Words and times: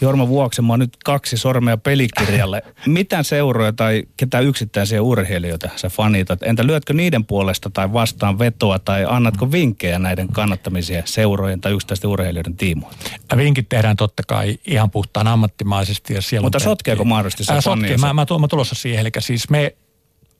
Jorma 0.00 0.28
Vuoksenmaa 0.28 0.76
nyt 0.76 0.96
kaksi 1.04 1.36
sormea 1.36 1.76
pelikirjalle. 1.76 2.62
Mitä 2.86 3.22
seuroja 3.22 3.72
tai 3.72 4.02
ketä 4.16 4.40
yksittäisiä 4.40 5.02
urheilijoita 5.02 5.68
sä 5.76 5.88
fanitat? 5.88 6.42
Entä 6.42 6.66
lyötkö 6.66 6.92
niiden 6.92 7.24
puolesta 7.24 7.70
tai 7.70 7.92
vastaan 7.92 8.38
vetoa 8.38 8.78
tai 8.78 9.04
annatko 9.08 9.52
vinkkejä 9.52 9.98
näiden 9.98 10.28
kannattamisia 10.28 11.02
seurojen 11.04 11.60
tai 11.60 11.72
yksittäisten 11.72 12.10
urheilijoiden 12.10 12.56
tiimoilta? 12.56 13.10
Vinkit 13.36 13.68
tehdään 13.68 13.96
totta 13.96 14.22
kai 14.26 14.58
ihan 14.66 14.90
puhtaan 14.90 15.26
ammattimaisesti. 15.26 16.14
Ja 16.14 16.22
siellä 16.22 16.46
Mutta 16.46 16.58
sotkeeko 16.58 17.04
mahdollisesti 17.04 17.44
se 17.44 17.60
Sotkee, 17.60 17.96
mä, 17.96 18.06
mä, 18.06 18.26
mä 18.40 18.48
tulossa 18.48 18.74
siihen. 18.74 19.00
Eli 19.00 19.10
siis 19.18 19.50
me 19.50 19.76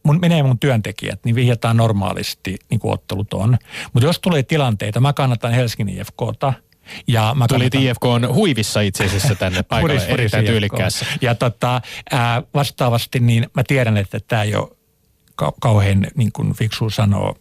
mun, 0.02 0.18
menee 0.20 0.42
mun 0.42 0.58
työntekijät, 0.58 1.20
niin 1.24 1.34
vihjataan 1.34 1.76
normaalisti 1.76 2.56
niin 2.70 2.80
kuin 2.80 2.92
ottelut 2.92 3.34
on. 3.34 3.58
Mutta 3.92 4.06
jos 4.06 4.18
tulee 4.18 4.42
tilanteita, 4.42 5.00
mä 5.00 5.12
kannatan 5.12 5.52
Helsingin 5.52 5.98
IFKta– 5.98 6.52
ja 7.06 7.34
mä 7.34 7.46
Tuli 7.48 7.68
IFK 7.74 8.04
on 8.04 8.34
huivissa 8.34 8.80
itse 8.80 9.04
asiassa 9.04 9.34
tänne 9.34 9.62
paikalle, 9.62 9.92
puris, 9.92 10.02
puris 10.02 10.14
erittäin 10.20 10.44
tyylikkäässä. 10.44 11.06
Ja 11.20 11.34
tota, 11.34 11.80
ää, 12.10 12.42
vastaavasti 12.54 13.20
niin 13.20 13.46
mä 13.54 13.62
tiedän, 13.66 13.96
että 13.96 14.20
tämä 14.28 14.42
ei 14.42 14.54
ole 14.54 14.68
ka- 15.34 15.52
kauhean 15.60 16.06
niin 16.16 16.32
kuin 16.32 16.54
fiksu 16.54 16.90
sanoa, 16.90 17.34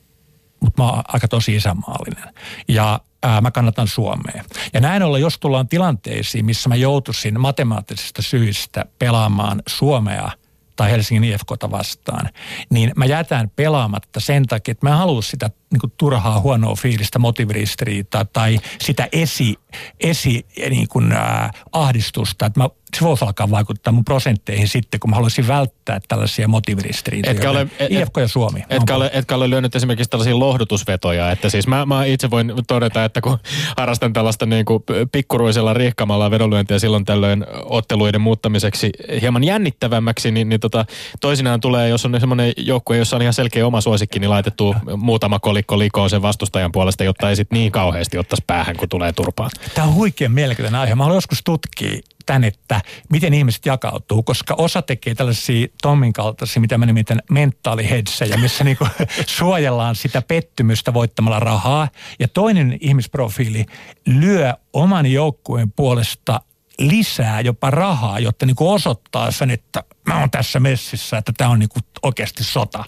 mutta 0.60 0.84
mä 0.84 0.90
oon 0.90 1.04
aika 1.08 1.28
tosi 1.28 1.56
isänmaallinen. 1.56 2.34
Ja 2.68 3.00
ää, 3.24 3.42
mä 3.42 3.52
kannatan 3.52 3.88
Suomea. 3.88 4.44
Ja 4.74 4.82
näin 4.82 5.04
ollen, 5.04 5.22
jos 5.22 5.40
tullaan 5.40 5.68
tilanteisiin, 5.68 6.46
missä 6.46 6.70
mä 6.70 6.76
joutuisin 6.76 7.40
matemaattisista 7.40 8.22
syistä 8.22 8.86
pelaamaan 9.00 9.62
Suomea– 9.68 10.32
tai 10.80 10.92
Helsingin 10.92 11.34
IFKta 11.34 11.72
vastaan, 11.72 12.30
niin 12.70 12.92
mä 12.96 13.06
jätän 13.06 13.52
pelaamatta 13.56 14.20
sen 14.20 14.46
takia, 14.46 14.72
että 14.72 14.90
mä 14.90 14.98
haluan 14.98 15.24
sitä 15.24 15.50
niin 15.72 15.80
kuin 15.80 15.94
turhaa 15.98 16.40
huonoa 16.40 16.76
fiilistä, 16.76 17.20
motiviristiriitaa 17.20 18.26
tai 18.26 18.60
sitä 18.82 19.08
esi, 19.12 19.56
esi 20.00 20.46
niin 20.70 20.88
kuin, 20.88 21.12
äh, 21.12 21.52
ahdistusta, 21.72 22.46
että 22.46 22.60
mä, 22.60 22.70
se 22.98 23.06
voisi 23.06 23.26
alkaa 23.26 23.52
vaikuttaa 23.52 23.94
mun 23.94 24.06
prosentteihin 24.06 24.68
sitten, 24.68 25.00
kun 25.00 25.10
mä 25.10 25.16
haluaisin 25.16 25.48
välttää 25.48 26.00
tällaisia 26.08 26.48
motiviristiriitoja. 26.48 27.32
Etkä 27.32 27.50
ole, 27.50 27.68
et, 27.80 27.92
IFK 27.92 28.18
ja 28.18 28.28
Suomi. 28.28 28.64
Etkä 28.70 28.96
ole, 28.96 29.10
etkä 29.14 29.36
ole 29.36 29.50
lyönyt 29.50 29.76
esimerkiksi 29.76 30.10
tällaisia 30.10 30.40
lohdutusvetoja, 30.40 31.32
että 31.32 31.50
siis 31.50 31.68
mä, 31.68 31.86
mä 31.86 32.06
itse 32.06 32.30
voin 32.30 32.54
todeta, 32.68 33.06
että 33.06 33.22
kun 33.22 33.38
harrastan 33.78 34.14
tällaista 34.14 34.46
niin 34.46 34.66
kuin 34.66 34.84
pikkuruisella 35.12 35.74
riihkamalla 35.74 36.32
vedonlyöntiä 36.32 36.80
silloin 36.80 37.06
tällöin 37.06 37.46
otteluiden 37.66 38.22
muuttamiseksi 38.22 38.90
hieman 39.22 39.44
jännittävämmäksi, 39.44 40.32
niin, 40.32 40.50
niin 40.50 40.60
tota, 40.60 40.86
toisinaan 41.22 41.60
tulee, 41.60 41.90
jos 41.90 42.06
on 42.06 42.20
semmoinen 42.20 42.54
joukkue, 42.58 42.98
jossa 42.98 43.16
on 43.16 43.22
ihan 43.22 43.34
selkeä 43.34 43.68
oma 43.68 43.82
suosikki, 43.82 44.20
niin 44.20 44.30
laitettu 44.30 44.76
muutama 44.98 45.40
koli 45.40 45.59
palikko 45.60 45.80
likoo 45.80 46.10
sen 46.10 46.22
vastustajan 46.22 46.72
puolesta, 46.72 47.04
jotta 47.04 47.30
ei 47.30 47.36
sit 47.36 47.52
niin 47.52 47.72
kauheasti 47.72 48.18
ottaisi 48.18 48.44
päähän, 48.48 48.78
kun 48.78 48.90
tulee 48.90 49.14
turpaan. 49.14 49.50
Tämä 49.74 49.88
on 49.88 49.94
huikean 49.94 50.32
mielenkiintoinen 50.32 50.82
aihe. 50.82 50.96
Mä 50.96 51.04
haluan 51.04 51.18
joskus 51.18 51.42
tutkia 51.44 52.02
tän, 52.26 52.44
että 52.44 52.82
miten 53.10 53.34
ihmiset 53.34 53.66
jakautuu, 53.66 54.24
koska 54.24 54.56
osa 54.58 54.82
tekee 54.82 55.16
tällaisia 55.16 55.68
Tommin 55.82 56.14
kaltaisia, 56.14 56.62
mitä 56.62 56.78
mä 56.78 56.86
nimitän 56.86 57.20
mentaalihedssejä, 57.32 58.38
missä 58.38 58.64
niinku 58.64 58.88
suojellaan 59.38 59.96
sitä 59.96 60.22
pettymystä 60.22 60.94
voittamalla 60.94 61.40
rahaa. 61.40 61.88
Ja 62.20 62.28
toinen 62.28 62.78
ihmisprofiili 62.82 63.66
lyö 64.06 64.54
oman 64.74 65.06
joukkueen 65.06 65.72
puolesta 65.72 66.42
lisää 66.80 67.42
jopa 67.42 67.70
rahaa, 67.70 68.20
jotta 68.20 68.46
niin 68.46 68.56
kuin 68.56 68.70
osoittaa 68.70 69.32
sen, 69.32 69.52
että 69.52 69.84
mä 70.08 70.20
oon 70.20 70.32
tässä 70.32 70.60
messissä, 70.60 71.18
että 71.18 71.32
tämä 71.38 71.50
on 71.50 71.60
niin 71.60 71.70
kuin 71.70 71.84
oikeasti 72.04 72.44
sota. 72.44 72.84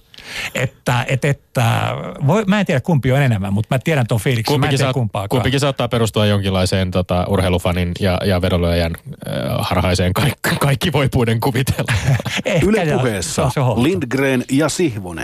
Että, 0.55 1.05
et, 1.07 1.25
että 1.25 1.95
voi, 2.27 2.43
mä 2.47 2.59
en 2.59 2.65
tiedä 2.65 2.81
kumpi 2.81 3.11
on 3.11 3.21
enemmän, 3.21 3.53
mutta 3.53 3.75
mä 3.75 3.79
tiedän 3.79 4.07
tuon 4.07 4.21
fiiliksen, 4.21 4.53
kumpikin 4.53 4.79
mä 4.79 4.89
en 4.89 4.93
tiedä 4.93 5.27
Kumpikin 5.29 5.59
saattaa 5.59 5.87
perustua 5.87 6.25
jonkinlaiseen 6.25 6.91
tota, 6.91 7.25
urheilufanin 7.29 7.91
ja, 7.99 8.17
ja 8.25 8.41
vedonlyöjän 8.41 8.91
äh, 8.95 9.33
harhaiseen 9.59 10.13
kaikki, 10.13 10.55
kaikki 10.59 10.91
voipuuden 10.91 11.39
kuvitella. 11.39 11.93
Yle 12.67 12.85
puheessa 12.97 13.51
Lindgren 13.75 14.45
ja 14.51 14.69
Sihvonen. 14.69 15.19